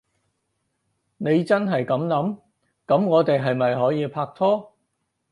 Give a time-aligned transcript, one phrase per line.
[1.17, 2.39] 你真係噉諗？
[2.87, 4.73] 噉我哋係咪可以拍拖？